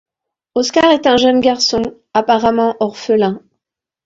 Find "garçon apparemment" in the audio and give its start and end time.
1.41-2.75